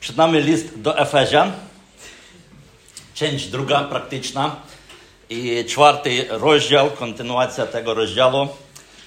[0.00, 1.52] Przed nami list do Efezjan,
[3.14, 4.56] część druga praktyczna
[5.30, 8.48] i czwarty rozdział, kontynuacja tego rozdziału.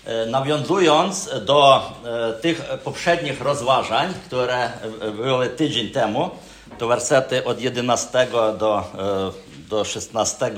[0.05, 4.69] E, nawiązując do e, tych poprzednich rozważań, które
[5.15, 6.29] były tydzień temu,
[6.77, 8.27] to wersety od 11
[8.59, 10.51] do, e, do 16,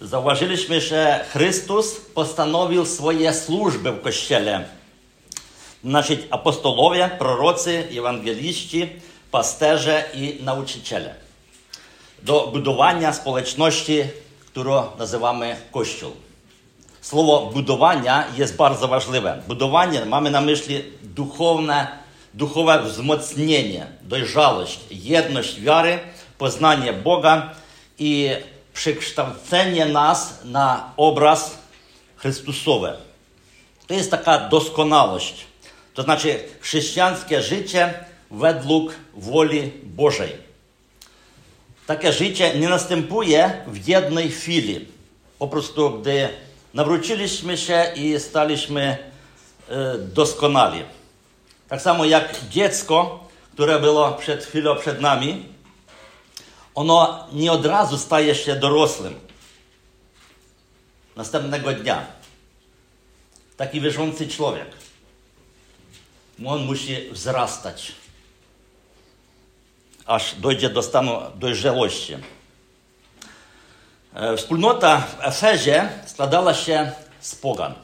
[0.00, 4.75] zauważyliśmy, że Chrystus postanowił swoje służby w Kościele.
[5.86, 8.88] значить, апостолові, пророці, євангеліщі,
[9.30, 11.14] пастежа і научителя
[12.22, 14.06] до будування сполечності,
[14.56, 16.10] яку називаємо Кощол.
[17.00, 19.42] Слово будування є дуже важливе.
[19.48, 21.98] Будування маємо на мислі духовне,
[22.32, 26.00] духове взмоцнення, дойжалость, єдність віри,
[26.36, 27.54] познання Бога
[27.98, 28.30] і
[28.72, 31.54] прикштавцення нас на образ
[32.16, 32.98] Христусове.
[33.88, 35.46] Це є така досконалость.
[35.96, 37.94] To znaczy chrześcijańskie życie
[38.30, 40.32] według woli Bożej.
[41.86, 44.86] Takie życie nie następuje w jednej chwili.
[45.38, 46.28] Po prostu, gdy
[46.74, 48.96] nawróciliśmy się i staliśmy
[49.98, 50.82] doskonali.
[51.68, 55.48] Tak samo jak dziecko, które było przed chwilą przed nami,
[56.74, 59.20] ono nie od razu staje się dorosłym.
[61.16, 62.06] Następnego dnia.
[63.56, 64.85] Taki wierzący człowiek.
[66.44, 67.92] On musi wzrastać,
[70.06, 72.16] aż dojdzie do stanu dojrzałości.
[74.36, 77.74] Wspólnota w Efezie składała się z pogan.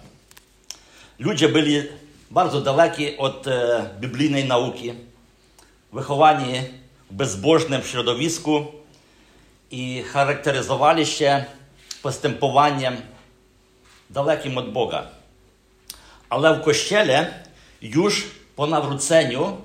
[1.18, 1.82] Ludzie byli
[2.30, 3.46] bardzo daleki od
[4.00, 4.94] biblijnej nauki,
[5.92, 6.60] wychowani
[7.10, 8.66] w bezbożnym środowisku
[9.70, 11.44] i charakteryzowali się
[12.02, 12.96] postępowaniem
[14.10, 15.06] dalekim od Boga.
[16.30, 17.44] Ale w kościele
[17.82, 19.56] już po nawróceniu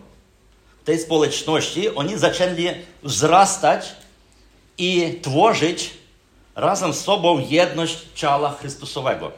[0.85, 2.67] tej społeczności oni zaczęli
[3.03, 3.95] wzrastać
[4.77, 5.93] i tworzyć
[6.55, 9.31] razem z sobą jedność ciała Chrystusowego.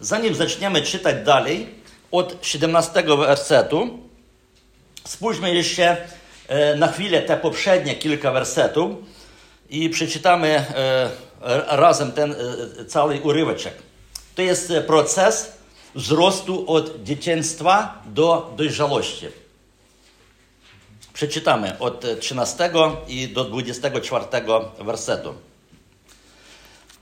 [0.00, 1.74] Zanim zaczniemy czytać dalej,
[2.10, 3.98] od 17 wersetu,
[5.04, 5.96] spójrzmy jeszcze
[6.76, 8.90] na chwilę te poprzednie kilka wersetów
[9.70, 10.64] i przeczytamy
[11.66, 12.34] razem ten
[12.88, 13.74] cały uryweczek.
[14.34, 15.52] To jest proces
[15.96, 19.26] wzrostu od dzieciństwa do dojrzałości.
[21.12, 22.70] Przeczytamy od 13
[23.08, 24.24] i do 24
[24.78, 25.34] wersetu.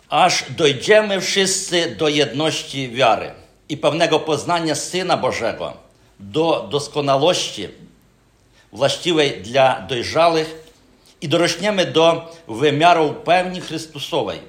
[0.09, 3.31] Aż dojdziemy wszyscy do jedności wiary
[3.69, 5.73] i pewnego poznania Syna Bożego,
[6.21, 7.69] do doskonałości
[8.73, 10.73] właściwej dla dojrzałych
[11.21, 14.41] i dorośniemy do wymiaru pełni Chrystusowej.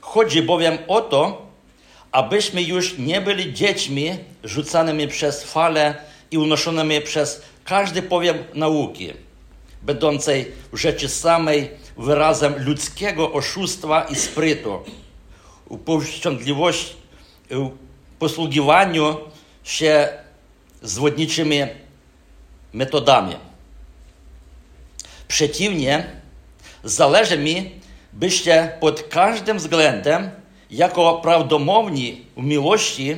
[0.00, 1.51] Chodzi bowiem o to,
[2.12, 5.94] abyśmy już nie byli dziećmi rzucanymi przez fale
[6.30, 9.12] i unoszonymi przez każdy powiew nauki,
[9.82, 14.78] będącej w rzeczy samej wyrazem ludzkiego oszustwa i sprytu,
[15.84, 16.94] powściągliwości,
[18.18, 19.16] posługiwaniu
[19.64, 20.08] się
[20.82, 21.60] zwodniczymi
[22.72, 23.36] metodami.
[25.28, 26.06] Przeciwnie,
[26.84, 27.70] zależy mi,
[28.12, 30.30] byście pod każdym względem
[30.72, 33.16] jako prawdomowni w miłości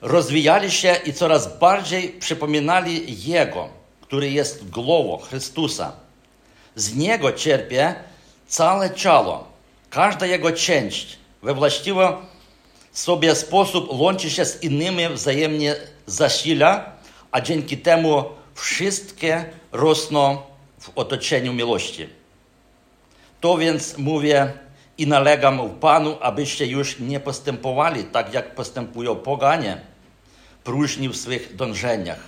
[0.00, 3.68] rozwijali się i coraz bardziej przypominali Jego,
[4.00, 5.92] który jest głową Chrystusa.
[6.74, 7.94] Z Niego cierpie
[8.46, 9.48] całe ciało,
[9.90, 12.06] każda Jego część we właściwy
[12.92, 15.76] sobie sposób łączy się z innymi, wzajemnie
[16.06, 16.92] zasila,
[17.32, 20.38] a dzięki temu wszystkie rosną
[20.80, 22.08] w otoczeniu miłości.
[23.40, 24.52] To więc mówię
[25.00, 29.80] i nalegam w Panu, abyście już nie postępowali tak, jak postępują poganie,
[30.64, 32.20] próżni w swych dążeniach,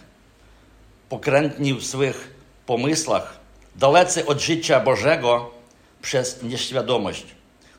[1.08, 2.34] pokrętni w swych
[2.66, 3.38] pomysłach,
[3.76, 5.50] dalecy od życia Bożego
[6.02, 7.26] przez nieświadomość,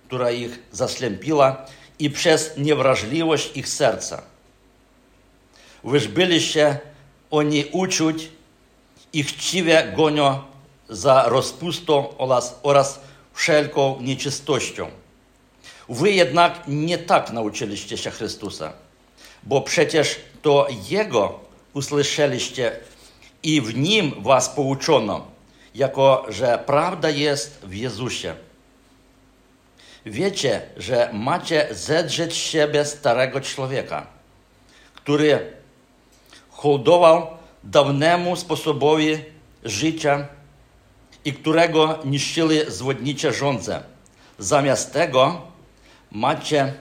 [0.08, 1.66] która ich zaslępiła
[2.00, 4.22] i przez niewrażliwość ich serca.
[5.84, 6.80] Wyż byliście
[7.31, 8.30] oni uczuć
[9.13, 10.40] i chciwie gonią
[10.90, 13.00] za rozpustą oraz, oraz
[13.33, 14.91] wszelką nieczystością.
[15.89, 18.74] Wy jednak nie tak nauczyliście się Chrystusa,
[19.44, 21.39] bo przecież to Jego
[21.74, 22.80] usłyszeliście
[23.44, 25.27] i w Nim was pouczono,
[25.75, 28.35] jako że prawda jest w Jezusie.
[30.06, 34.07] Wiecie, że macie zedrzeć z siebie starego człowieka,
[34.94, 35.53] który
[36.50, 37.27] hołdował
[37.63, 39.18] dawnemu sposobowi
[39.63, 40.27] życia
[41.25, 43.84] i którego niszczyli zwodnicze żądze.
[44.40, 45.42] Zamiast tego
[46.12, 46.74] macie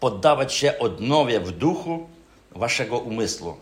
[0.00, 2.08] poddawać się odnowie w duchu
[2.50, 3.56] waszego umysłu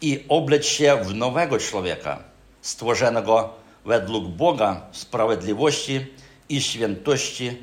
[0.00, 2.22] i obleć się w nowego człowieka,
[2.62, 3.50] stworzonego
[3.84, 6.06] według Boga sprawiedliwości
[6.48, 7.56] i świętości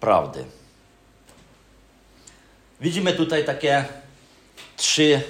[0.00, 0.44] prawdy.
[2.80, 3.84] Widzimy tutaj takie
[4.76, 5.20] trzy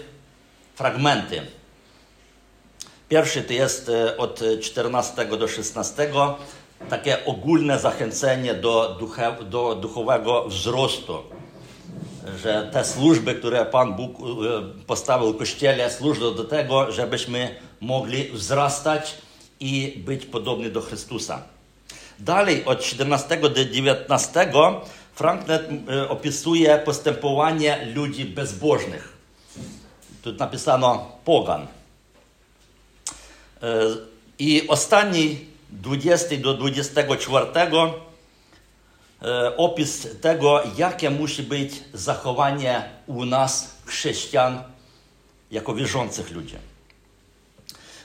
[0.75, 1.43] fragmenty.
[3.09, 6.11] Pierwszy to jest e, od 14 do 16,
[6.91, 11.19] takie ogólne zachęcenie do, duche, do duchowego wzrostu.
[12.43, 14.23] Że te służby, które Pan Bóg e,
[14.87, 19.15] postawił w Kościele, służą do tego, żebyśmy mogli wzrastać
[19.61, 21.43] i być podobni do Chrystusa.
[22.19, 24.53] Dalej od 17 do 19
[25.15, 29.17] Franklin e, opisuje postępowanie ludzi bezbożnych.
[30.23, 31.67] Tu napisano pogan.
[34.39, 37.47] I ostatni 20 do 24
[39.23, 44.63] e, opis tego, jakie musi być zachowanie u nas, chrześcijan,
[45.51, 46.57] jako wierzących ludzi.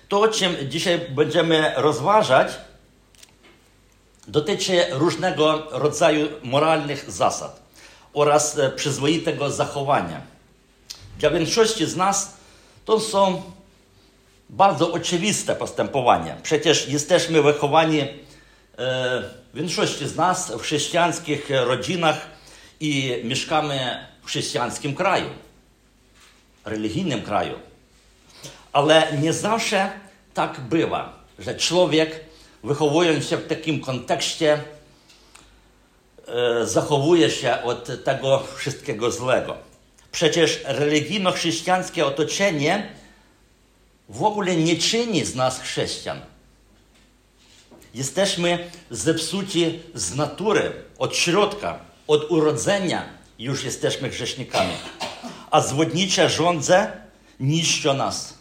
[0.10, 2.52] To, o czym dzisiaj będziemy rozważać,
[4.28, 7.62] dotyczy różnego rodzaju moralnych zasad
[8.14, 10.22] oraz e, przyzwoitego zachowania.
[11.20, 12.34] Dla większości z nas
[12.86, 13.42] to są
[14.52, 16.38] bardzo oczywiste postępowania.
[16.44, 22.28] Przecież jesteśmy wychowani, e, większości z nas, w chrześcijańskich rodzinach
[22.80, 25.30] i mieszkamy w chrześcijańskim kraju,
[26.66, 27.60] religijnym kraju.
[28.74, 29.92] Ale nie zawsze
[30.34, 32.20] tak bywa, że człowiek
[32.64, 34.60] wychowując się w takim kontekście,
[36.28, 39.58] e, zachowuje się od tego wszystkiego złego.
[40.12, 43.01] Przecież religijno-chrześcijańskie otoczenie
[44.12, 46.22] w ogóle nie czyni z nas chrześcijan.
[47.94, 53.10] Jesteśmy zepsuci z natury, od środka, od urodzenia
[53.40, 54.74] już jesteśmy grzesznikami.
[55.52, 56.92] A zwodnicze żądze
[57.40, 58.34] niszczą nas.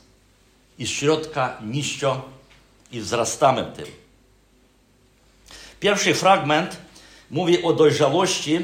[0.79, 2.23] I środka niszczą
[2.93, 3.87] i wzrastamy w tym.
[5.81, 6.77] Pierwszy fragment
[7.31, 8.59] mówi o dojrzałości,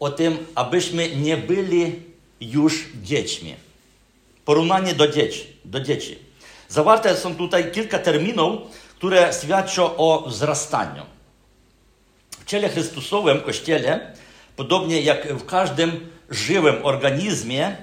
[0.00, 2.02] o tym, abyśmy nie byli
[2.40, 3.65] już dziećmi.
[4.46, 5.46] Porównanie do dzieci.
[5.64, 6.18] Do dzieci.
[6.68, 8.60] Zawarte są tutaj kilka terminów,
[8.96, 11.02] które świadczą o wzrastaniu.
[12.40, 14.14] W ciele Chrystusowym, Kościele,
[14.56, 17.76] podobnie jak w każdym żywym organizmie,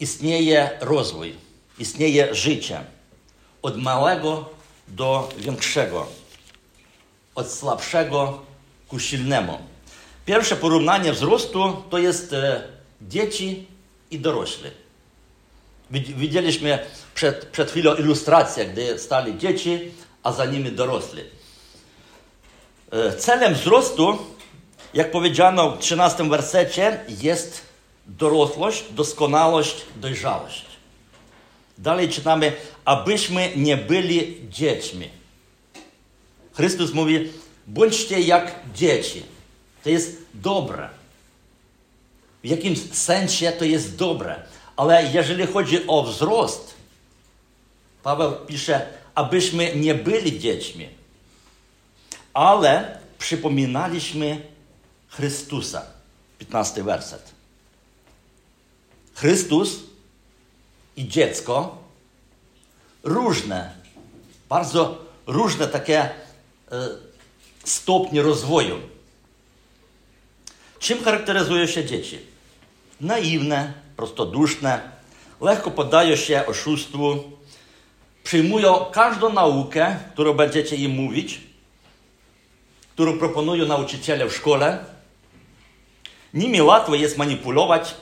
[0.00, 1.34] istnieje rozwój,
[1.78, 2.80] istnieje życie.
[3.62, 4.50] Od małego
[4.88, 6.06] do większego,
[7.34, 8.42] od słabszego
[8.88, 9.58] ku silnemu.
[10.26, 12.62] Pierwsze porównanie wzrostu to jest e,
[13.02, 13.66] dzieci
[14.10, 14.70] i dorośli.
[15.90, 16.78] Widzieliśmy
[17.14, 19.80] przed, przed chwilą ilustrację, gdy stali dzieci,
[20.22, 21.22] a za nimi dorośli.
[22.90, 24.18] E, celem wzrostu,
[24.94, 27.62] jak powiedziano w 13 wersecie, jest
[28.06, 30.64] dorosłość, doskonałość, dojrzałość.
[31.78, 32.52] Dalej czytamy,
[32.84, 35.08] abyśmy nie byli dziećmi.
[36.52, 37.32] Chrystus mówi,
[37.66, 39.22] bądźcie jak dzieci.
[39.84, 40.88] To jest dobre.
[42.44, 44.42] W jakimś sensie to jest dobre.
[44.78, 46.74] Ale jeżeli chodzi o wzrost,
[48.02, 50.88] Paweł pisze, abyśmy nie byli dziećmi,
[52.34, 54.46] ale przypominaliśmy
[55.08, 55.82] Chrystusa.
[56.38, 57.32] 15 werset.
[59.14, 59.70] Chrystus
[60.96, 61.78] i dziecko
[63.02, 63.74] różne,
[64.48, 66.10] bardzo różne takie e,
[67.64, 68.80] stopnie rozwoju.
[70.78, 72.18] Czym charakteryzują się dzieci?
[73.00, 74.80] Naiwne, prostoduszne,
[75.40, 77.18] lekko poddają się oszustwu,
[78.24, 81.40] przyjmują każdą naukę, którą będziecie im mówić,
[82.92, 84.84] którą proponują nauczyciele w szkole.
[86.34, 87.94] Nimi łatwo jest manipulować,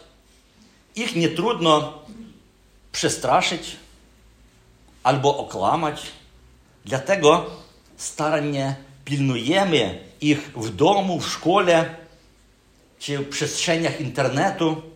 [0.96, 1.98] ich nie trudno
[2.92, 3.76] przestraszyć
[5.02, 6.02] albo okłamać.
[6.84, 7.50] Dlatego
[7.96, 8.74] starannie
[9.04, 11.94] pilnujemy ich w domu, w szkole
[12.98, 14.95] czy w przestrzeniach internetu.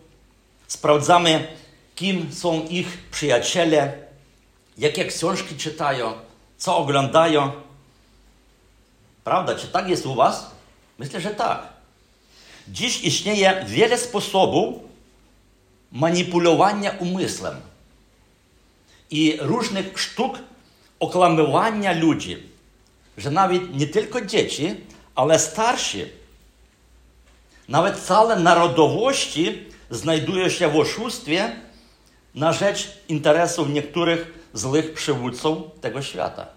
[0.71, 1.47] Sprawdzamy,
[1.95, 3.93] kim są ich przyjaciele,
[4.77, 6.13] jakie książki czytają,
[6.57, 7.51] co oglądają.
[9.23, 9.55] Prawda?
[9.55, 10.51] Czy tak jest u Was?
[10.97, 11.67] Myślę, że tak.
[12.67, 14.75] Dziś istnieje wiele sposobów
[15.91, 17.61] manipulowania umysłem
[19.09, 20.39] i różnych sztuk
[20.99, 22.43] okłamywania ludzi,
[23.17, 24.75] że nawet nie tylko dzieci,
[25.15, 26.05] ale starsi,
[27.67, 29.70] nawet całe narodowości
[32.53, 36.47] rzecz interesów niektórych złych przywódców tego świata.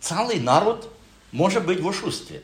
[0.00, 0.88] Cały naród
[1.32, 2.40] może być w oszustwie.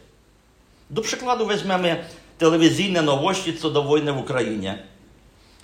[0.91, 2.05] Do przykładu weźmiemy
[2.39, 4.83] telewizyjne nowości co do wojny w Ukrainie.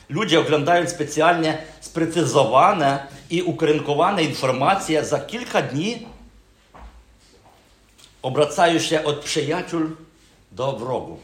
[0.08, 6.06] ludzie oglądają specjalnie sprecyzowane i ukierunkowane informacje, za kilka dni
[8.22, 9.80] obracają się od przyjaciół
[10.52, 11.20] do wrogów.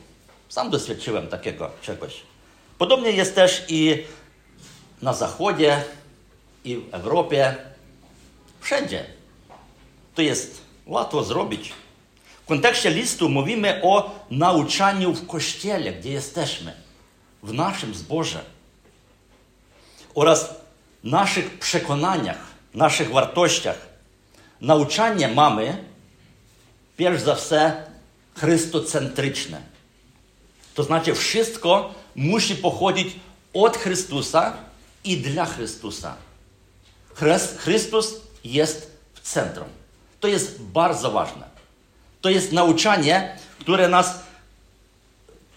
[0.48, 2.27] Sam doświadczyłem takiego czegoś.
[2.78, 4.04] Podobnie jest też i
[5.02, 5.84] na Zachodzie,
[6.64, 7.56] i w Europie,
[8.60, 9.04] wszędzie.
[10.14, 11.72] To jest łatwo zrobić.
[12.44, 16.72] W kontekście listu mówimy o nauczaniu w kościele, gdzie jesteśmy,
[17.42, 18.44] w naszym zborze
[20.14, 20.54] oraz
[21.04, 22.40] naszych przekonaniach,
[22.74, 23.88] naszych wartościach.
[24.60, 25.84] Nauczanie mamy,
[26.96, 27.56] pierwsze za wszystko,
[28.34, 29.62] chrystocentryczne.
[30.78, 33.08] To znaczy, wszystko musi pochodzić
[33.54, 34.56] od Chrystusa
[35.04, 36.16] i dla Chrystusa.
[37.58, 39.68] Chrystus jest w centrum.
[40.20, 41.48] To jest bardzo ważne.
[42.20, 44.22] To jest nauczanie, które nas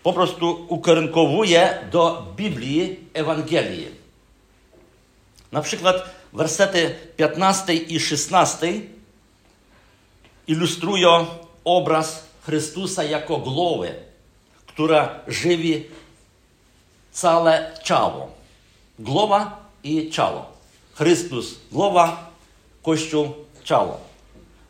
[0.04, 3.88] po prostu ukierunkowuje do Biblii, Ewangelii.
[5.52, 5.96] Na przykład
[6.34, 8.82] wersety 15 i 16
[10.48, 11.26] ilustrują
[11.64, 14.11] obraz Chrystusa jako głowy,
[14.74, 15.84] która żywi
[17.12, 18.32] całe ciało.
[19.00, 20.52] Głowa i ciało.
[20.94, 22.32] Chrystus głowa,
[22.84, 24.00] Kościół ciało.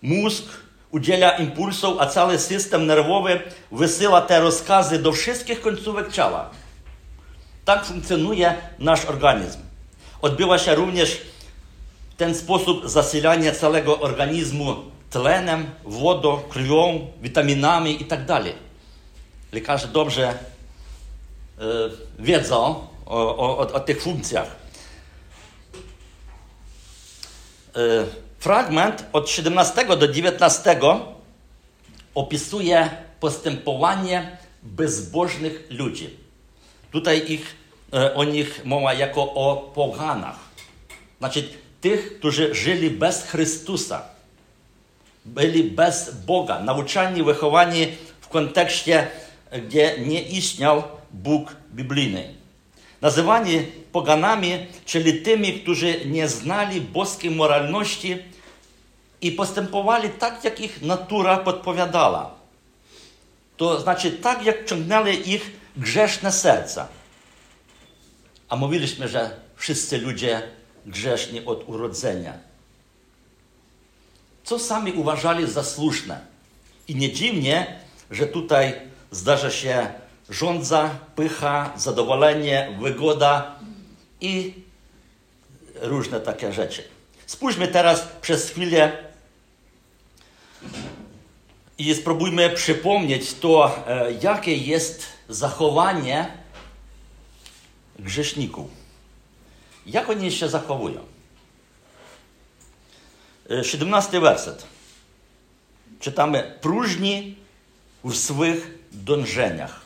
[0.01, 0.43] Mózg
[0.91, 3.41] udziela impulsów, a cały system nerwowy
[3.71, 6.49] wysyła te rozkazy do wszystkich końcówek ciała.
[7.65, 9.59] Tak funkcjonuje nasz organizm.
[10.21, 11.21] Odbywa się również
[12.09, 14.75] w ten sposób zasilanie całego organizmu
[15.09, 18.43] tlenem, wodą, krwią, witaminami itd.
[19.51, 21.63] Lekarze dobrze y,
[22.19, 24.47] wiedzą o, o, o, tych funkcjach.
[27.77, 28.05] Y,
[28.39, 30.79] fragment od 17 do 19
[32.15, 32.89] opisuje
[33.19, 36.17] postępowanie bezbożnych ludzi.
[36.91, 37.55] Tutaj ich,
[37.93, 40.39] y, o nich mowa jako o poganach.
[41.19, 41.49] Znaczy
[41.81, 44.01] tych, którzy żyli bez Chrystusa.
[45.25, 47.87] Byli bez Boga, nauczani, wychowani
[48.21, 49.07] w kontekście,
[49.51, 52.33] gdzie nie istniał Bóg biblijny.
[53.01, 58.17] Nazywani poganami, czyli tymi, którzy nie znali boskiej moralności
[59.21, 62.35] i postępowali tak, jak ich natura podpowiadała.
[63.57, 66.87] To znaczy tak, jak ciągnęli ich grzeszne serca.
[68.49, 70.41] A mówiliśmy, że wszyscy ludzie
[70.85, 72.33] grzeszni od urodzenia.
[74.43, 76.19] Co sami uważali za słuszne.
[76.87, 77.79] I nie dziwnie,
[78.11, 78.73] że tutaj
[79.11, 79.93] zdarza się
[80.29, 83.55] rządza, pycha, zadowolenie, wygoda
[84.21, 84.53] i
[85.81, 86.83] różne takie rzeczy.
[87.25, 88.97] Spójrzmy teraz przez chwilę
[91.77, 96.37] i spróbujmy przypomnieć to, e, jakie jest zachowanie
[97.99, 98.67] grzeszników.
[99.85, 101.05] Jak oni się zachowują?
[103.63, 104.67] 17 e, werset.
[105.99, 107.40] Czytamy: próżni
[108.03, 109.81] w swych dążeniach.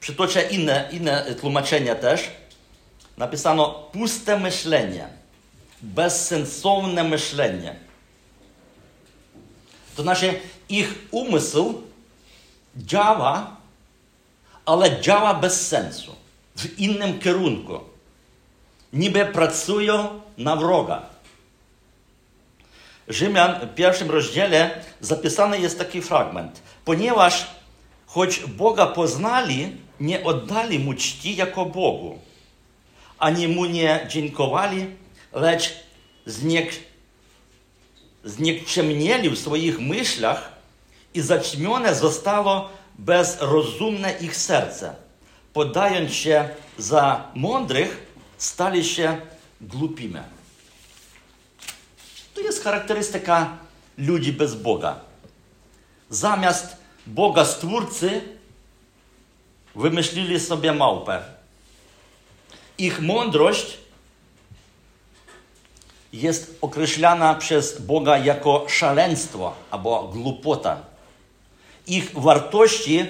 [0.00, 2.30] Przytoczę inne, inne tłumaczenia też.
[3.16, 5.08] Napisano puste myślenie,
[5.82, 7.76] bezsensowne myślenie.
[9.96, 11.82] To znaczy ich umysł
[12.76, 13.56] działa,
[14.66, 16.16] ale działa bez sensu,
[16.56, 17.80] w innym kierunku.
[18.92, 21.02] Niby pracują na wroga.
[23.10, 26.62] Rzymian w pierwszym rozdziale zapisany jest taki fragment.
[26.84, 27.46] Ponieważ
[28.06, 32.18] choć Boga poznali, nie oddali Mu czci jako Bogu,
[33.18, 34.86] ani Mu nie dziękowali,
[35.32, 35.74] lecz
[36.26, 36.72] zniek,
[38.24, 40.52] zniekczemnieli w swoich myślach
[41.14, 44.94] i zaćmione zostało bezrozumne ich serce.
[45.52, 46.48] Podając się
[46.78, 48.06] za mądrych,
[48.38, 49.20] stali się
[49.60, 50.20] głupimi.
[52.40, 53.58] To jest charakterystyka
[53.98, 55.00] ludzi bez Boga.
[56.10, 58.20] Zamiast Boga Stwórcy
[59.74, 61.22] wymyślili sobie małpę.
[62.78, 63.78] Ich mądrość
[66.12, 70.82] jest określana przez Boga jako szaleństwo albo głupota.
[71.86, 73.06] Ich wartości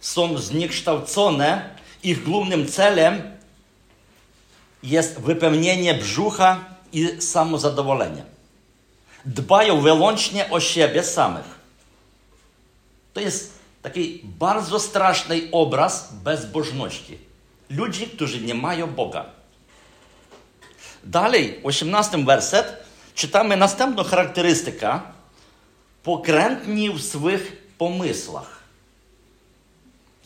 [0.00, 1.70] są zniekształcone,
[2.02, 3.22] ich głównym celem
[4.82, 8.35] jest wypełnienie brzucha i samozadowolenie.
[10.50, 11.56] O siebie samych.
[13.14, 17.18] To jest taki bardzo straszny obraz bezbożności.
[17.70, 19.24] Ludzi, którzy nie mają Boga.
[21.04, 22.76] Dalej, 18 werset,
[23.14, 25.00] czytamy następną charakterystykę.
[26.02, 28.56] Pokrętni w swych pomysłach.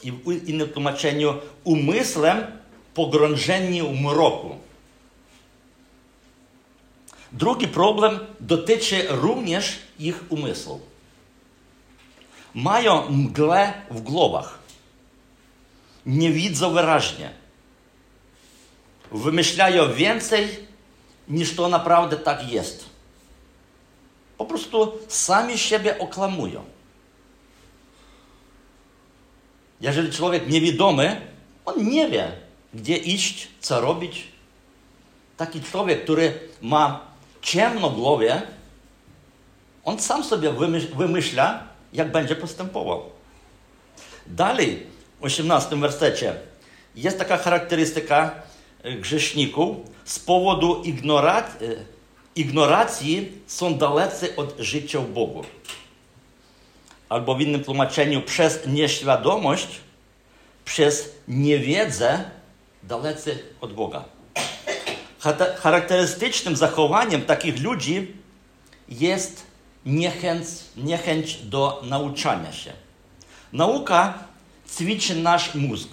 [0.02, 2.46] i w innym tłumaczeniu umysłem
[2.94, 4.56] pogrążeni w mroku.
[7.32, 10.80] Drugi problem dotyczy również ich umysłu.
[12.54, 14.58] Mają mgłę w głowach.
[16.06, 17.30] Nie widzą wyraźnie.
[19.12, 20.48] Wymyślają więcej
[21.28, 22.84] niż to naprawdę tak jest.
[24.38, 26.64] Po prostu sami siebie oklamują.
[29.80, 31.20] Jeżeli człowiek niewidomy,
[31.64, 32.32] on nie wie,
[32.74, 34.28] gdzie iść, co robić.
[35.36, 37.09] Taki człowiek, który ma
[37.42, 38.42] ciemno głowie,
[39.84, 40.52] on sam sobie
[40.96, 43.02] wymyśla, jak będzie postępował.
[44.26, 44.86] Dalej,
[45.20, 46.34] w 18 wersecie,
[46.96, 48.34] jest taka charakterystyka
[49.00, 51.66] grzeszników z powodu ignoracji,
[52.36, 55.44] ignoracji są dalecy od życia Bogu.
[57.08, 59.68] Albo w innym tłumaczeniu, przez nieświadomość,
[60.64, 62.30] przez niewiedzę
[62.82, 64.04] dalecy od Boga.
[65.62, 68.14] Charakterystycznym zachowaniem takich ludzi
[68.88, 69.46] jest
[69.86, 70.46] niechęć,
[70.76, 72.72] niechęć do nauczania się.
[73.52, 74.18] Nauka
[74.76, 75.88] ćwiczy nasz mózg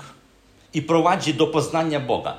[0.74, 2.36] i prowadzi do poznania Boga.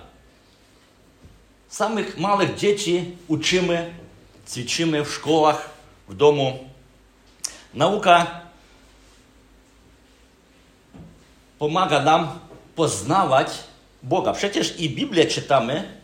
[1.68, 3.94] Samych małych dzieci uczymy,
[4.50, 5.70] ćwiczymy w szkołach,
[6.08, 6.58] w domu.
[7.74, 8.40] Nauka
[11.58, 12.38] pomaga nam
[12.76, 13.48] poznawać
[14.02, 14.32] Boga.
[14.32, 15.97] Przecież i Biblię czytamy,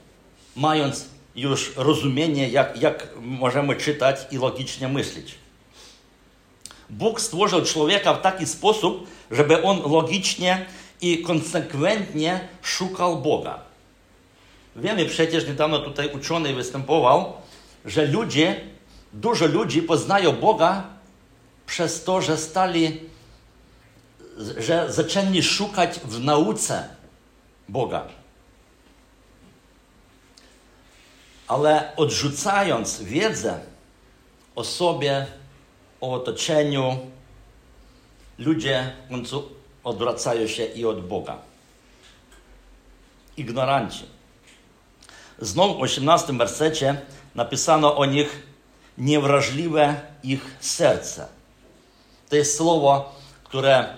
[0.56, 1.04] mając
[1.36, 5.34] już rozumienie, jak, jak możemy czytać i logicznie myśleć.
[6.90, 10.66] Bóg stworzył człowieka w taki sposób, żeby on logicznie
[11.00, 13.58] i konsekwentnie szukał Boga.
[14.76, 17.32] Wiemy przecież, niedawno tutaj uczony występował,
[17.84, 18.60] że ludzie,
[19.12, 20.84] dużo ludzi poznają Boga
[21.66, 23.00] przez to, że stali,
[24.58, 26.88] że zaczęli szukać w nauce
[27.68, 28.06] Boga.
[31.48, 33.60] Ale odrzucając wiedzę
[34.54, 35.26] o sobie,
[36.00, 36.98] o otoczeniu,
[38.38, 39.48] ludzie w końcu
[39.84, 41.38] odwracają się i od Boga.
[43.36, 44.04] Ignoranci.
[45.38, 47.00] Znowu w 18 wersecie
[47.34, 48.42] napisano o nich
[48.98, 51.28] niewrażliwe ich serce.
[52.28, 53.94] To jest słowo, które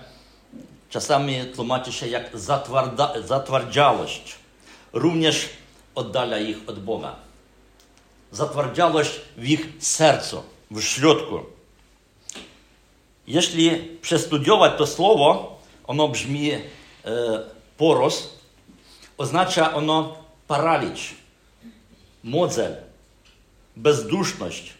[0.89, 2.31] czasami tłumaczy się jak
[3.25, 4.35] zatwardziałość.
[4.93, 5.49] Również
[5.95, 7.26] oddala ich od Boga.
[8.31, 11.39] Zatwardziałość w ich sercu, w środku.
[13.27, 16.61] Jeśli przestudiować to słowo, ono brzmi e,
[17.77, 18.29] poros,
[19.17, 21.15] oznacza ono paraliż
[22.23, 22.75] modzel,
[23.75, 24.73] bezduszność,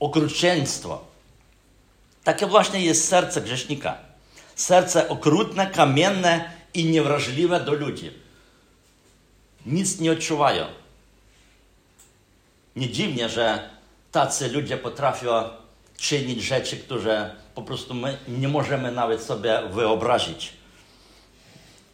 [0.00, 1.04] okrucieństwo.
[2.24, 3.98] Takie właśnie jest serce grzesznika.
[4.54, 8.10] Serce okrutne, kamienne i niewrażliwe do ludzi.
[9.66, 10.79] Nic nie odczuwają.
[12.76, 13.70] Nie dziwnie, że
[14.12, 15.48] tacy ludzie potrafią
[15.96, 20.52] czynić rzeczy, które po prostu my nie możemy nawet sobie wyobrazić.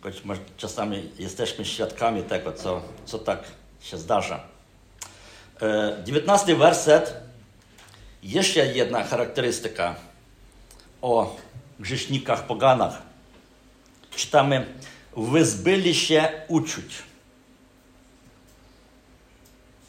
[0.00, 0.22] Choć
[0.56, 3.38] czasami jesteśmy świadkami tego, co, co tak
[3.80, 4.40] się zdarza.
[6.04, 7.14] 19 werset.
[8.22, 9.94] Jeszcze jedna charakterystyka
[11.02, 11.36] o
[11.80, 13.02] grzesznikach poganach.
[14.16, 14.66] Czytamy,
[15.16, 17.02] wyzbyli się uczuć.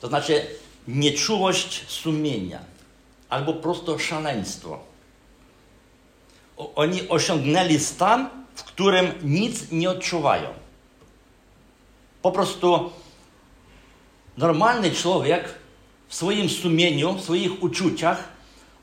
[0.01, 0.47] To znaczy
[0.87, 2.59] nieczułość sumienia
[3.29, 4.79] albo prosto szaleństwo.
[6.75, 10.49] Oni osiągnęli stan, w którym nic nie odczuwają.
[12.21, 12.91] Po prostu
[14.37, 15.55] normalny człowiek
[16.07, 18.23] w swoim sumieniu, w swoich uczuciach,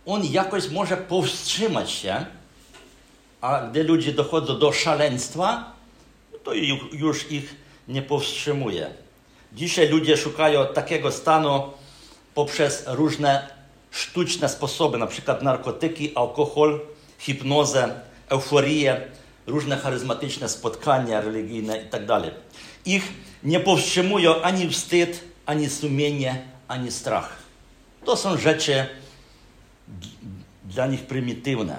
[0.07, 2.27] on jakoś może powstrzymać się,
[3.40, 5.73] a gdy ludzie dochodzą do szaleństwa,
[6.45, 6.53] to
[6.93, 7.57] już ich
[7.88, 8.90] nie powstrzymuje.
[9.53, 11.73] Dzisiaj ludzie szukają takiego stanu
[12.35, 13.49] poprzez różne
[13.90, 16.81] sztuczne sposoby, na przykład narkotyki, alkohol,
[17.18, 19.01] hipnozę, euforię,
[19.47, 22.07] różne charyzmatyczne spotkania religijne itd.
[22.07, 22.35] Tak
[22.87, 27.37] ich nie powstrzymują ani wstyd, ani sumienie, ani strach.
[28.05, 28.87] To są rzeczy
[30.64, 31.79] dla nich prymitywne,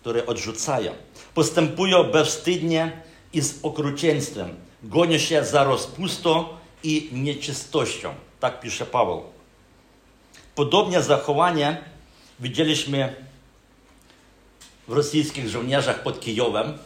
[0.00, 0.92] które odrzucają.
[1.34, 2.92] Postępują bezwstydnie
[3.32, 4.56] i z okrucieństwem.
[4.82, 6.44] Gonią się za rozpustą
[6.82, 8.14] i nieczystością.
[8.40, 9.33] Tak pisze Paweł.
[10.54, 11.84] Podobne zachowanie
[12.40, 13.14] widzieliśmy
[14.88, 16.78] w rosyjskich żołnierzach pod Kijowem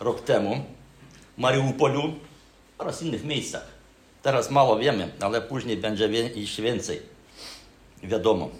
[0.00, 0.64] rok temu,
[1.36, 2.14] w Mariupolu
[2.78, 3.66] oraz innych miejscach.
[4.22, 7.02] Teraz mało wiemy, ale później będzie jeszcze więcej.
[8.02, 8.50] Wiadomo.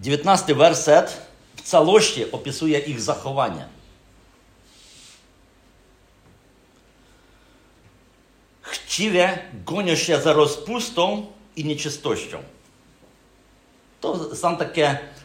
[0.00, 1.20] 19 werset
[1.56, 3.66] w całości opisuje ich zachowanie.
[8.62, 12.42] Chciwie gonią się za rozpustą i nieczystością.
[14.00, 14.80] To sam taki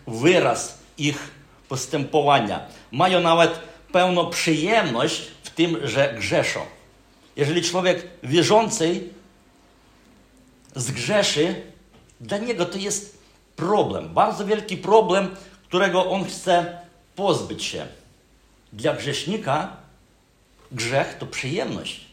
[0.07, 1.31] wyraz ich
[1.69, 2.67] postępowania.
[2.91, 3.59] Mają nawet
[3.91, 6.59] pełną przyjemność w tym, że grzeszą.
[7.35, 9.09] Jeżeli człowiek wierzący
[10.75, 11.61] zgrzeszy,
[12.21, 13.17] dla niego to jest
[13.55, 15.35] problem, bardzo wielki problem,
[15.67, 16.77] którego on chce
[17.15, 17.87] pozbyć się.
[18.73, 19.77] Dla grzesznika
[20.71, 22.05] grzech to przyjemność.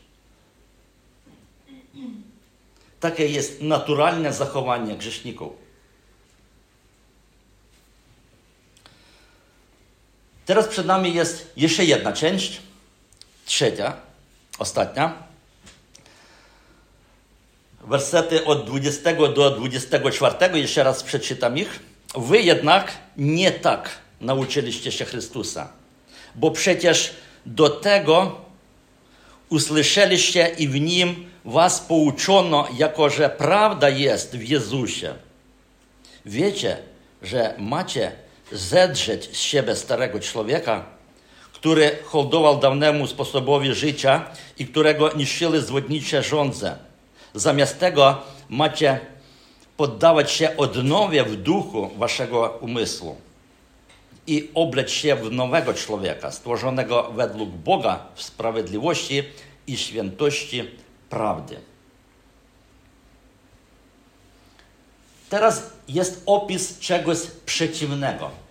[3.01, 5.62] Takie jest naturalne zachowanie grzeszników.
[10.47, 12.61] Teraz przed nami jest jeszcze jedna część,
[13.45, 13.97] trzecia,
[14.59, 15.13] ostatnia.
[17.81, 21.81] Wersety od 20 do 24, jeszcze raz przeczytam ich.
[22.17, 25.69] Wy jednak nie tak nauczyliście się Chrystusa,
[26.35, 27.15] bo przecież
[27.47, 28.41] do tego
[29.49, 35.15] usłyszeliście i w Nim was pouczono, jako że prawda jest w Jezusie.
[36.27, 36.77] Wiecie,
[37.23, 38.13] że macie
[38.53, 40.85] zedrzeć z siebie starego człowieka,
[41.53, 44.25] który hołdował dawnemu sposobowi życia
[44.59, 46.79] i którego niszczyły zwodnicze żądze.
[47.35, 49.01] Zamiast tego macie
[49.77, 53.17] poddawać się odnowie w duchu waszego umysłu
[54.27, 59.23] i obleć się w nowego człowieka, stworzonego według Boga w sprawiedliwości
[59.67, 60.71] i świętości
[61.11, 61.57] prawdy.
[65.29, 68.42] Teraz jest opis czegoś przeciwnego.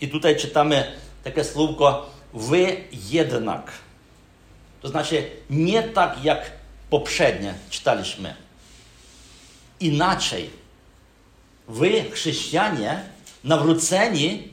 [0.00, 0.92] I tutaj czytamy
[1.24, 3.72] takie słówko wy jednak.
[4.82, 6.52] To znaczy nie tak jak
[6.90, 8.34] poprzednie czytaliśmy.
[9.80, 10.50] Inaczej.
[11.68, 13.00] Wy, chrześcijanie,
[13.44, 14.48] nawróceni,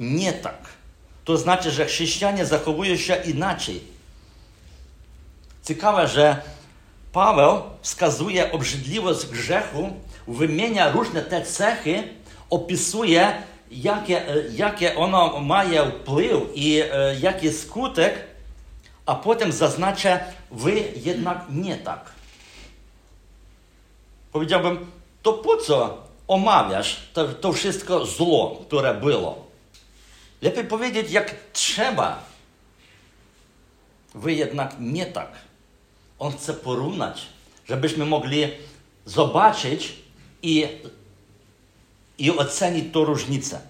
[0.00, 0.58] nie tak.
[1.24, 3.80] To znaczy, że chrześcijanie zachowują się inaczej.
[5.64, 6.42] Ciekawe, że
[7.12, 9.90] Paweł wskazuje obrzydliwość grzechu,
[10.28, 12.02] wymienia różne te cechy,
[12.50, 18.24] opisuje, jakie, jakie ono ma wpływ i e, jaki skutek,
[19.06, 22.10] a potem zaznacza, wy jednak nie tak.
[24.32, 24.90] Powiedziałbym,
[25.22, 29.46] to po co omawiasz to, to wszystko zło, które było?
[30.42, 32.22] Lepiej powiedzieć, jak trzeba.
[34.14, 35.32] Wy jednak nie tak.
[36.18, 37.26] On chce porównać,
[37.68, 38.48] żebyśmy mogli
[39.04, 39.94] zobaczyć
[40.42, 40.66] i,
[42.18, 43.60] i ocenić tą różnicę.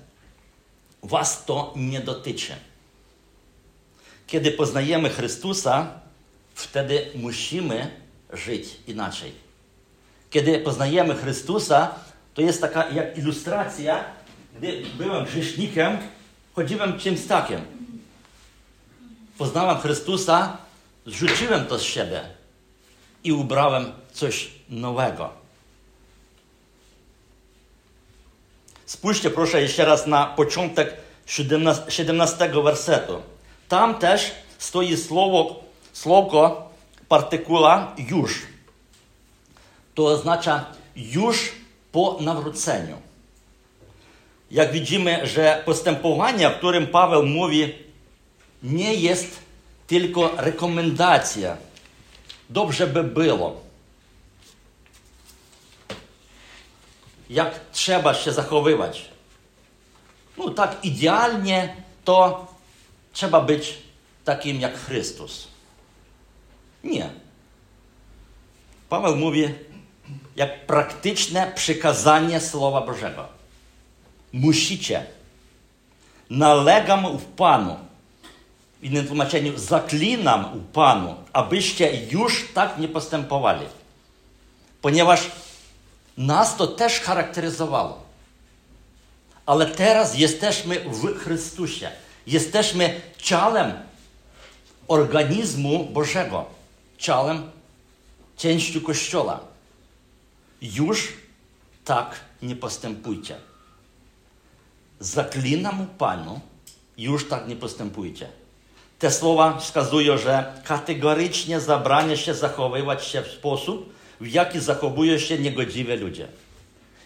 [1.02, 2.52] Was to nie dotyczy.
[4.26, 6.00] Kiedy poznajemy Chrystusa,
[6.54, 7.90] wtedy musimy
[8.32, 9.32] żyć inaczej.
[10.30, 11.94] Kiedy poznajemy Chrystusa,
[12.34, 14.04] to jest taka jak ilustracja,
[14.56, 15.98] gdy byłem grzesznikiem,
[16.54, 17.60] chodziłem czymś takim.
[19.38, 20.56] Poznałem Chrystusa,
[21.06, 22.20] zrzuciłem to z siebie
[23.24, 25.37] i ubrałem coś nowego.
[29.60, 30.94] Jeszcze raz na początek
[31.88, 33.22] 17 wersetu.
[33.68, 36.70] Tam też stoi słowo, słowko,
[37.08, 38.42] partykula już.
[39.94, 40.64] To oznacza
[40.96, 41.52] już
[41.92, 42.96] po nawróceniu.
[44.50, 47.74] Jak widzimy, że postępowanie, o którym Paweł mówi,
[48.62, 49.38] nie jest
[49.86, 51.56] tylko rekomendacja.
[52.50, 53.67] Dobrze by było.
[57.30, 59.08] Jak trzeba się zachowywać.
[60.38, 62.46] No tak idealnie to
[63.12, 63.78] trzeba być
[64.24, 65.48] takim jak Chrystus.
[66.84, 67.10] Nie.
[68.88, 69.54] Paweł mówi,
[70.36, 73.26] jak praktyczne przykazanie Słowa Bożego.
[74.32, 75.06] Musicie.
[76.30, 77.76] Nalegam w Panu.
[78.80, 83.66] W innym tłumaczeniu, zaklinam u Panu, abyście już tak nie postępowali.
[84.80, 85.20] Ponieważ
[86.18, 88.02] nas to też charakteryzowało.
[89.46, 91.90] Ale teraz jesteśmy w Chrystusie.
[92.26, 93.72] Jesteśmy ciałem
[94.88, 96.44] organizmu Bożego,
[96.98, 97.50] ciałem,
[98.36, 99.40] częścią Kościoła.
[100.62, 101.12] Już
[101.84, 103.36] tak nie postępujcie.
[105.00, 106.40] Zaklinam Panu,
[106.98, 108.28] już tak nie postępujcie.
[108.98, 115.38] Te słowa wskazują, że kategorycznie zabrania się zachowywać się w sposób, w jaki zachowują się
[115.38, 116.28] niegodziwe ludzie.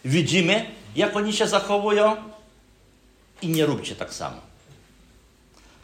[0.04, 2.16] Widzimy, jak oni się zachowują
[3.42, 4.36] i nie róbcie tak samo.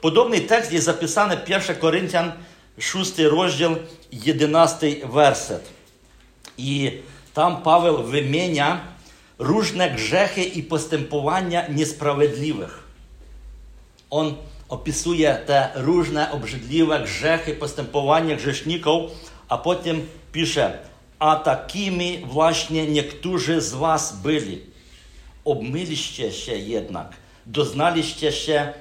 [0.01, 2.33] Podobny tekst jest zapisany 1 Koryntian
[2.79, 3.77] 6 rozdział
[4.13, 5.69] 11 werset.
[6.59, 6.93] I
[7.35, 8.81] tam Paweł wymienia
[9.39, 12.83] różne grzechy i postępowania niesprawiedliwych.
[14.11, 14.35] On
[14.69, 19.11] opisuje te różne obrzydliwe grzechy, postępowania grzeszników,
[19.49, 20.79] a potem pisze,
[21.19, 24.61] a takimi właśnie niektórzy z was byli.
[25.45, 28.73] Obmyliście się jednak, doznaliście się,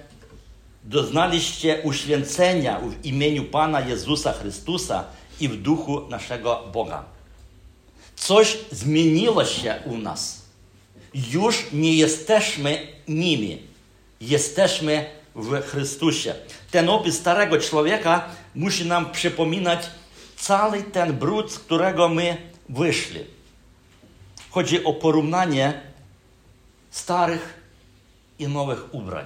[0.83, 5.03] doznaliście uświęcenia w imieniu Pana Jezusa Chrystusa
[5.39, 7.03] i w duchu naszego Boga.
[8.15, 10.41] Coś zmieniło się u nas.
[11.31, 13.61] Już nie jesteśmy nimi.
[14.21, 16.35] Jesteśmy w Chrystusie.
[16.71, 19.79] Ten opis starego człowieka musi nam przypominać
[20.37, 22.37] cały ten brud, z którego my
[22.69, 23.19] wyszli.
[24.49, 25.81] Chodzi o porównanie
[26.91, 27.61] starych
[28.39, 29.25] i nowych ubrań.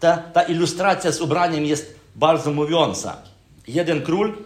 [0.00, 3.16] Ta, ta ilustracja z ubraniem jest bardzo mówiąca.
[3.68, 4.38] Jeden król,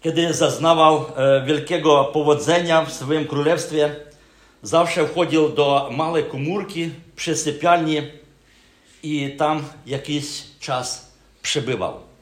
[0.00, 3.96] kiedy zaznawał e, wielkiego powodzenia w swoim królestwie,
[4.62, 7.96] zawsze wchodził do małej komórki przy sypialni
[9.02, 12.13] i tam jakiś czas przebywał.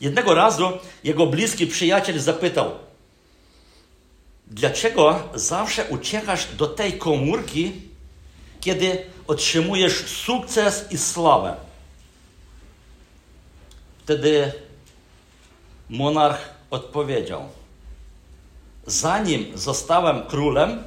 [0.00, 2.70] Jednego razu jego bliski przyjaciel zapytał,
[4.46, 7.72] dlaczego zawsze uciekasz do tej komórki,
[8.60, 11.56] kiedy otrzymujesz sukces i sławę?
[13.98, 14.52] Wtedy
[15.88, 17.48] monarch odpowiedział,
[18.86, 20.82] zanim zostałem królem,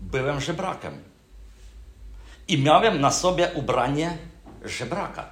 [0.00, 1.02] byłem żebrakiem
[2.48, 4.18] i miałem na sobie ubranie
[4.64, 5.30] żebraka.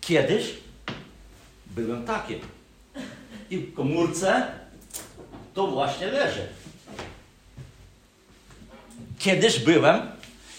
[0.00, 0.54] Kiedyś
[1.70, 2.40] byłem takim.
[3.50, 4.46] I w komórce
[5.54, 6.48] to właśnie leży.
[9.18, 10.00] Kiedyś byłem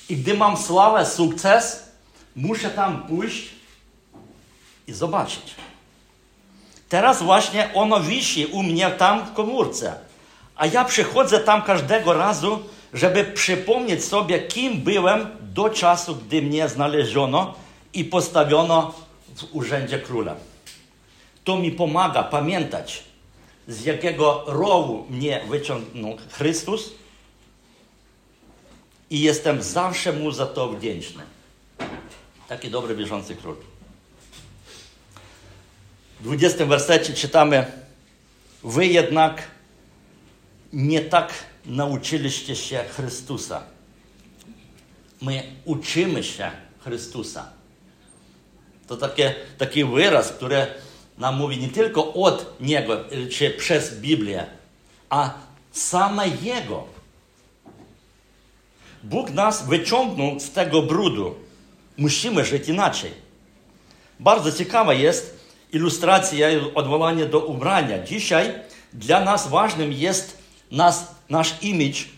[0.10, 1.91] i gdy mam sławę, sukces,
[2.36, 3.50] muszę tam pójść
[4.88, 5.56] i zobaczyć.
[6.89, 9.95] Teraz właśnie ono wisi u mnie tam w komórce.
[10.56, 12.60] A ja przychodzę tam każdego razu,
[12.93, 17.54] żeby przypomnieć sobie, kim byłem do czasu, gdy mnie znaleziono
[17.93, 18.93] i postawiono
[19.36, 20.36] w urzędzie króla.
[21.43, 23.04] To mi pomaga pamiętać,
[23.67, 26.91] z jakiego rowu mnie wyciągnął Chrystus
[29.10, 31.23] i jestem zawsze mu za to wdzięczny.
[32.47, 33.56] Taki dobry, bieżący król.
[36.19, 37.71] W 20 wersecie czytamy:
[38.63, 39.41] Wy jednak
[40.73, 41.34] nie tak
[41.65, 43.63] nauczyliście się Chrystusa.
[45.21, 47.49] My uczymy się Chrystusa.
[48.88, 50.67] To takie, taki wyraz, który
[51.17, 52.97] nam mówi nie tylko od Niego,
[53.32, 54.45] czy przez Biblię,
[55.10, 55.34] a
[55.71, 56.84] same Jego.
[59.04, 61.36] Bóg nas wyciągnął z tego brudu.
[61.97, 63.12] Musimy żyć inaczej.
[64.19, 65.39] Bardzo ciekawa jest
[65.74, 68.04] ilustracja odwołanie do ubrania.
[68.04, 68.54] Dzisiaj
[68.93, 70.38] dla nas ważnym jest
[70.71, 72.10] nas, nasz imidż,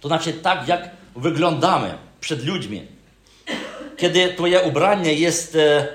[0.00, 2.86] to znaczy tak, jak wyglądamy przed ludźmi.
[3.96, 5.88] Kiedy twoje ubranie jest e,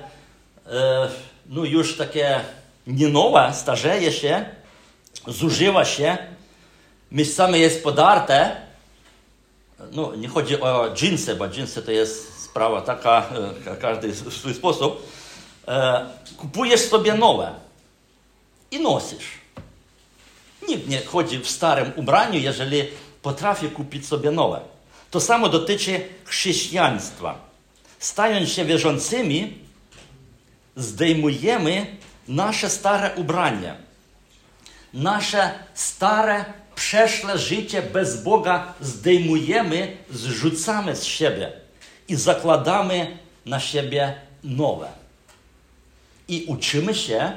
[0.68, 1.10] e,
[1.46, 2.42] no już takie
[2.88, 4.46] nie nowe, starzeje się,
[5.28, 6.18] zużywa się,
[7.12, 8.56] miejscami jest podarte,
[9.92, 13.30] no nie chodzi o dżinsy, bo dżinsy to jest sprawa taka,
[13.82, 15.12] każdy w swój sposób,
[16.38, 17.54] kupujesz sobie nowe
[18.72, 19.26] i nosisz.
[20.68, 22.84] Nikt nie chodzi w starym ubraniu, jeżeli
[23.22, 24.60] potrafi kupić sobie nowe.
[25.12, 27.38] To samo dotyczy chrześcijaństwa.
[28.00, 29.63] Stając się wierzącymi,
[30.76, 33.76] zdejmujemy nasze stare ubranie.
[34.94, 41.52] Nasze stare, przeszłe życie bez Boga zdejmujemy, zrzucamy z siebie
[42.08, 44.90] i zakładamy na siebie nowe.
[46.28, 47.32] I uczymy się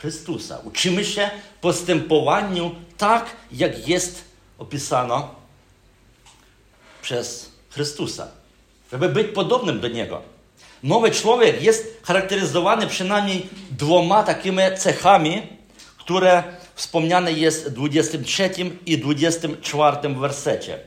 [0.00, 0.58] Chrystusa.
[0.64, 4.24] Uczymy się postępowaniu tak, jak jest
[4.58, 5.34] opisano
[7.02, 8.28] przez Chrystusa,
[8.92, 10.35] żeby być podobnym do Niego.
[10.86, 15.42] Nowy człowiek jest charakteryzowany przynajmniej dwoma takimi cechami,
[15.98, 16.42] które
[16.74, 18.50] wspomniane jest w 23
[18.86, 20.78] i 24 wersecie.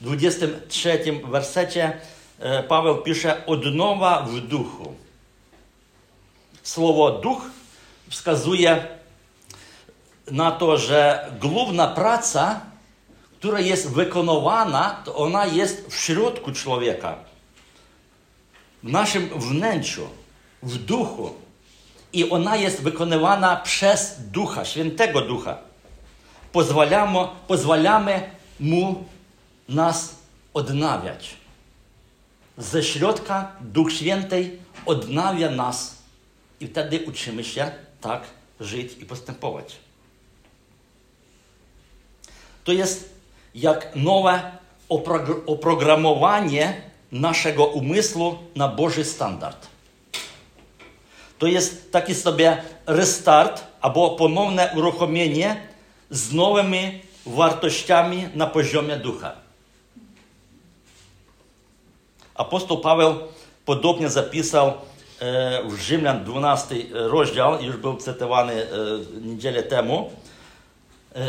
[0.00, 1.92] W 23 wersecie
[2.40, 4.94] e, Paweł pisze odnowa w duchu.
[6.62, 7.42] Słowo duch
[8.10, 8.86] wskazuje
[10.30, 12.60] na to, że główna praca,
[13.38, 17.31] która jest wykonywana, to ona jest w środku człowieka,
[18.82, 20.08] w naszym wnętrzu,
[20.62, 21.34] w duchu.
[22.12, 25.58] I ona jest wykonywana przez Ducha, Świętego Ducha.
[26.52, 27.18] Pozwalamy,
[27.48, 29.04] pozwalamy Mu
[29.68, 30.14] nas
[30.54, 31.36] odnawiać.
[32.58, 35.96] Ze środka Duch Święty odnawia nas
[36.60, 38.22] i wtedy uczymy się tak
[38.60, 39.76] żyć i postępować.
[42.64, 43.14] To jest
[43.54, 44.52] jak nowe
[45.46, 49.66] oprogramowanie naszego umysłu na Boży standard.
[51.38, 55.62] to jest taki sobie restart albo ponowne uruchomienie
[56.10, 59.32] z nowymi wartościami na poziomie ducha.
[62.34, 63.14] Apostoł Paweł
[63.64, 64.72] podobnie zapisał
[65.68, 68.66] w Rzymian 12 rozdział, już był cytowany
[69.20, 70.10] niedzielę temu.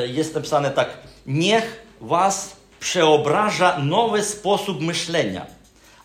[0.05, 5.45] Jest napisane tak: Niech was przeobraża nowy sposób myślenia,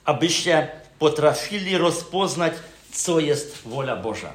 [0.08, 0.68] abyście
[0.98, 2.52] potrafili rozpoznać,
[2.92, 4.32] co jest wola Boża.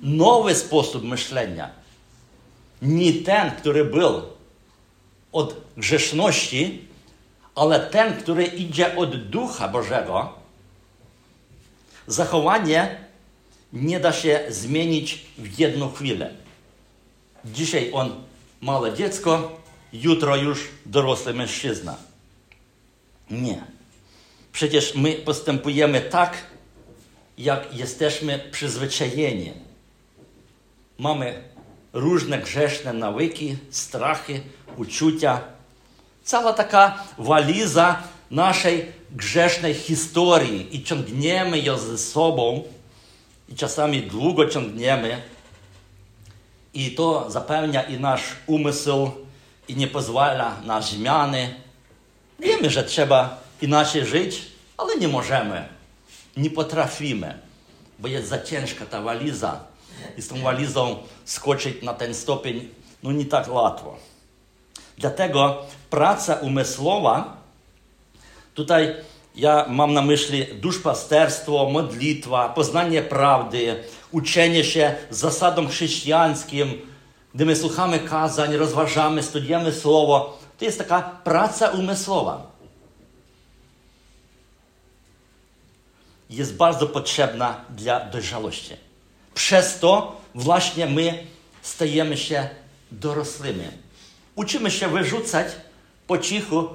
[0.00, 1.70] Nowy sposób myślenia.
[2.82, 4.22] Nie ten, który był
[5.32, 6.88] od grzeszności,
[7.54, 10.32] ale ten, który idzie od Ducha Bożego.
[12.06, 13.04] Zachowanie
[13.72, 16.34] nie da się zmienić w jedną chwilę.
[17.44, 18.24] Dzisiaj on
[18.60, 19.60] małe dziecko,
[19.92, 21.96] jutro już dorosły mężczyzna.
[23.30, 23.81] Nie.
[24.52, 26.46] Przecież my postępujemy tak,
[27.38, 29.52] jak jesteśmy przyzwyczajeni.
[30.98, 31.42] Mamy
[31.92, 34.40] różne grzeszne nawyki, strachy,
[34.76, 35.40] uczucia.
[36.24, 42.64] Cała taka waliza naszej grzesznej historii i ciągniemy ją ze sobą
[43.48, 45.22] i czasami długo ciągniemy
[46.74, 49.10] i to zapełnia i nasz umysł
[49.68, 51.54] i nie pozwala na zmiany.
[52.40, 54.42] Wiemy, że trzeba inaczej żyć,
[54.78, 55.68] ale nie możemy,
[56.36, 57.38] nie potrafimy,
[57.98, 59.60] bo jest za ciężka ta waliza
[60.18, 62.68] i z tą walizą skoczyć na ten stopień
[63.02, 63.96] no nie tak łatwo.
[64.98, 67.36] Dlatego praca umysłowa,
[68.54, 68.94] tutaj
[69.34, 76.80] ja mam na myśli duszpasterstwo, modlitwa, poznanie prawdy, uczenie się zasadom chrześcijańskim,
[77.34, 82.51] gdy my słuchamy kazań, rozważamy, studiujemy słowo, to jest taka praca umysłowa.
[86.32, 88.74] Jest bardzo potrzebna dla dojrzałości.
[89.34, 91.26] Przez to właśnie my
[91.62, 92.48] stajemy się
[92.92, 93.64] dorosłymi.
[94.34, 95.46] Uczymy się wyrzucać
[96.06, 96.68] po cichu,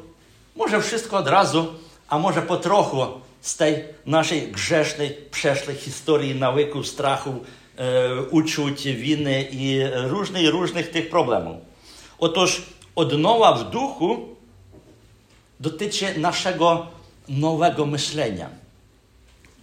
[0.55, 1.73] może wszystko od razu,
[2.07, 2.97] a może po trochu
[3.41, 7.29] z tej naszej grzesznej, przeszłej historii, nawyków, strachu,
[7.77, 11.57] e, uczuć, winy i różnych, różnych tych problemów.
[12.19, 12.61] Otóż
[12.95, 14.35] odnowa w duchu
[15.59, 16.87] dotyczy naszego
[17.29, 18.49] nowego myślenia,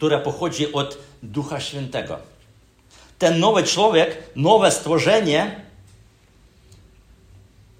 [0.04, 2.18] które pochodzi od Ducha Świętego.
[3.18, 5.60] Ten nowy człowiek, nowe stworzenie,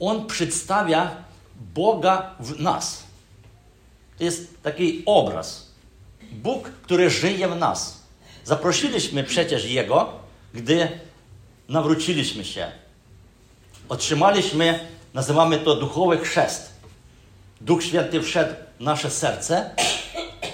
[0.00, 1.16] on przedstawia
[1.74, 3.02] Boga w nas.
[4.18, 5.70] To jest taki obraz.
[6.32, 8.02] Bóg, który żyje w nas.
[8.44, 10.12] Zaprosiliśmy przecież Jego,
[10.54, 10.88] gdy
[11.68, 12.72] nawróciliśmy się.
[13.88, 16.70] Otrzymaliśmy, nazywamy to duchowy chrzest.
[17.60, 19.70] Duch Święty wszedł w nasze serce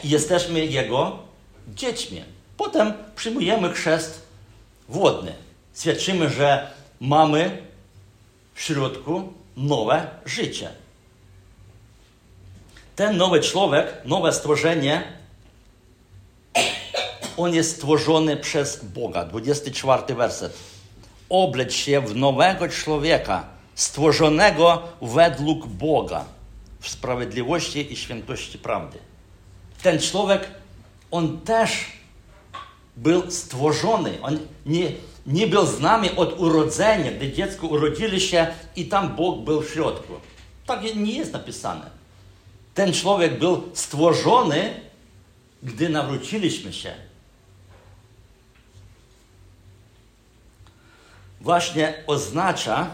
[0.04, 1.29] i jesteśmy Jego
[1.68, 2.24] dziećmi.
[2.56, 4.22] Potem przyjmujemy chrzest
[4.88, 5.32] wodny.
[5.74, 6.70] Świadczymy, że
[7.00, 7.62] mamy
[8.54, 10.70] w środku nowe życie.
[12.96, 15.02] Ten nowy człowiek, nowe stworzenie,
[17.36, 19.24] on jest stworzony przez Boga.
[19.24, 20.58] 24 werset.
[21.28, 23.44] Obleć się w nowego człowieka,
[23.74, 26.24] stworzonego według Boga,
[26.80, 28.98] w sprawiedliwości i świętości prawdy.
[29.82, 30.50] Ten człowiek,
[31.10, 31.86] on też
[32.96, 34.18] był stworzony.
[34.22, 34.92] On nie,
[35.26, 38.46] nie był z nami od urodzenia, gdy dziecko urodzili się
[38.76, 40.12] i tam Bóg był w środku.
[40.66, 41.90] Tak nie jest napisane.
[42.74, 44.80] Ten człowiek był stworzony,
[45.62, 46.94] gdy nawróciliśmy się.
[51.40, 52.90] Właśnie oznacza,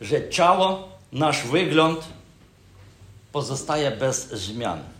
[0.00, 2.04] że ciało, nasz wygląd
[3.32, 4.97] pozostaje bez zmian.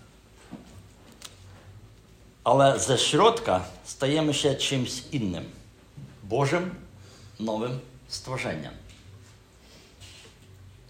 [2.49, 5.45] Ale ze środka stajemy się czymś innym.
[6.23, 6.75] Bożym
[7.41, 8.73] nowym stworzeniem.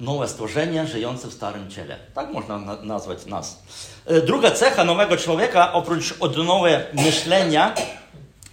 [0.00, 1.98] Nowe stworzenie żyjące w starym ciele.
[2.14, 3.62] Tak można na nazwać nas.
[4.06, 7.74] E, druga cecha nowego człowieka, oprócz odnowy myślenia,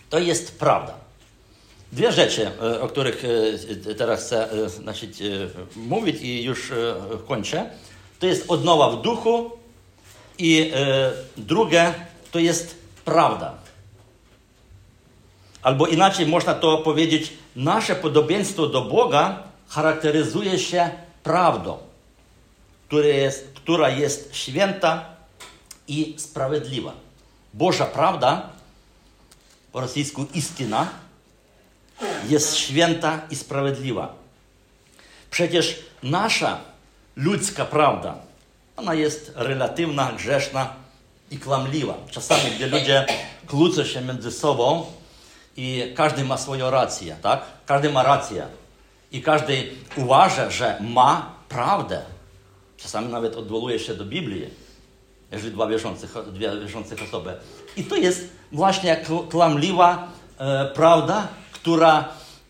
[0.10, 0.94] to jest prawda.
[1.92, 3.24] Dwie rzeczy, e, o których
[3.90, 4.50] e, teraz chcę
[5.76, 6.72] mówić i już
[7.28, 7.70] kończę.
[8.20, 9.52] To jest odnowa w duchu
[10.38, 10.74] i
[11.38, 11.94] drugie
[12.32, 13.54] to jest prawda.
[15.62, 20.90] Albo inaczej można to powiedzieć, nasze podobieństwo do Boga charakteryzuje się
[21.24, 21.78] prawdą,
[22.88, 25.06] która jest, która jest święta
[25.88, 26.94] i sprawiedliwa.
[27.54, 28.50] Boża prawda,
[29.72, 30.90] po rosyjsku istina,
[32.30, 34.16] jest święta i sprawiedliwa.
[35.32, 36.60] Przecież nasza
[37.16, 38.16] ludzka prawda,
[38.78, 40.85] ona jest relatywna, grzeszna
[41.36, 41.94] i kłamliwa.
[42.12, 43.06] Czasami, gdy ludzie
[43.48, 44.86] kłócą się między sobą,
[45.58, 47.42] i każdy ma swoją rację, tak?
[47.66, 48.48] Każdy ma rację.
[49.12, 52.02] I każdy uważa, że ma prawdę.
[52.78, 54.50] Czasami nawet odwołuje się do Biblii,
[55.32, 57.34] jeżeli dwa wierzących, dwie wierzących osoby.
[57.78, 60.08] I to jest właśnie kłamliwa
[60.38, 62.00] e, prawda, która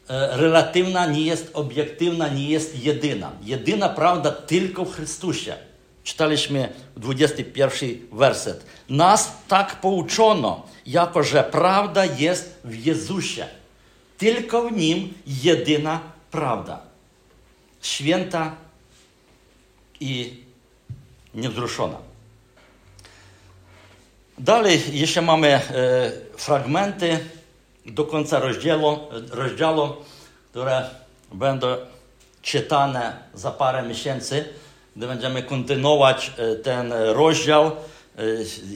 [0.10, 3.32] e, relatywna nie jest obiektywna, nie jest jedyna.
[3.42, 5.58] Jedyna prawda tylko w Chrystusie.
[6.06, 8.66] Czytaliśmy 21 werset.
[8.90, 13.48] Nas tak pouczono, jako że prawda jest w Jezusie.
[14.18, 16.00] Tylko w Nim jedyna
[16.32, 16.80] prawda.
[17.82, 18.56] Święta
[20.00, 20.44] i
[21.34, 21.98] niewzruszona.
[24.38, 25.62] Dalej jeszcze mamy e,
[26.38, 27.20] fragmenty
[27.86, 29.00] do końca rozdziału,
[29.32, 29.94] rozdziału,
[30.52, 30.90] które
[31.32, 31.68] będą
[32.42, 34.46] czytane za parę miesięcy,
[34.96, 37.72] gdy będziemy kontynuować e, ten rozdział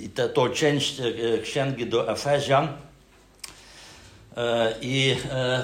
[0.02, 0.96] i e, tę część
[1.44, 2.68] księgi do Efezjan.
[4.82, 5.16] I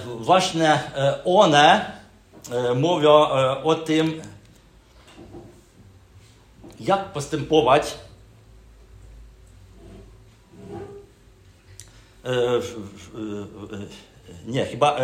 [0.05, 0.79] właśnie
[1.25, 1.91] one
[2.75, 3.11] mówią
[3.63, 4.21] o tym,
[6.79, 7.95] jak postępować
[14.45, 14.97] nie, chyba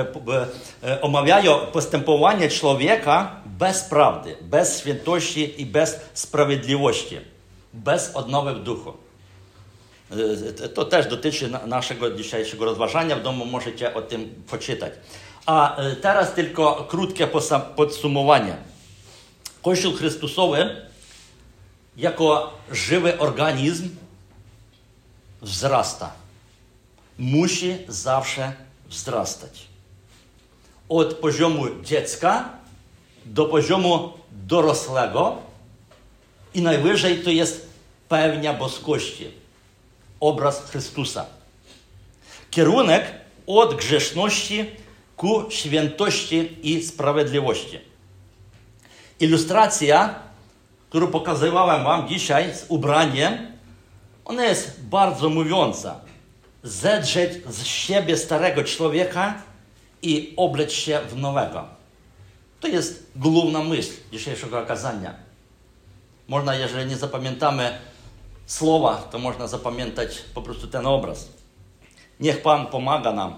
[1.01, 3.40] omawiają postępowanie człowieka
[5.61, 7.17] i bez sprawiedliwości,
[7.73, 8.93] bez odnowy w duchu.
[10.73, 13.15] To też dotyczy naszego dzisiejszego rozważania.
[13.15, 14.93] W domu możecie o tym poczytać.
[15.45, 17.27] A teraz tylko krótkie
[17.75, 18.57] podsumowanie.
[19.61, 20.81] Kościół Chrystusowy
[21.97, 23.89] jako żywy organizm
[25.41, 26.11] wzrasta
[27.17, 28.53] musi zawsze
[28.89, 29.67] wzrastać.
[30.89, 32.60] Od poziomu dziecka
[33.25, 35.37] do poziomu dorosłego
[36.53, 37.69] i najwyżej to jest
[38.09, 39.27] pełnia boskości,
[40.19, 41.25] obraz Chrystusa.
[42.51, 43.11] Kierunek
[43.47, 44.65] od grzeszności
[45.17, 47.79] ku świętości i sprawiedliwości.
[49.19, 50.15] Ilustracja,
[50.89, 53.37] którą pokazywałem Wam dzisiaj z ubraniem,
[54.25, 55.99] ona jest bardzo mówiąca
[56.63, 59.33] zedrzeć z siebie starego człowieka
[60.01, 61.80] i obleć się w nowego.
[62.61, 65.13] To jest główna myśl dzisiejszego kazania.
[66.27, 67.77] Można, jeżeli nie zapamiętamy
[68.45, 71.29] słowa, to można zapamiętać po prostu ten obraz.
[72.19, 73.35] Niech Pan pomaga nam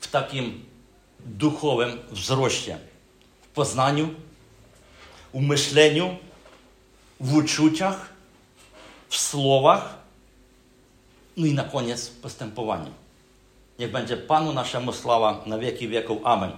[0.00, 0.64] w takim
[1.20, 2.78] duchowym wzroście,
[3.42, 4.08] w poznaniu,
[5.34, 6.16] w myśleniu,
[7.20, 8.12] w uczuciach,
[9.08, 9.94] w słowach,
[11.36, 12.90] no i na koniec postępowanie.
[13.78, 16.18] Niech będzie Panu naszemu sława na wieki wieków.
[16.24, 16.52] Amen.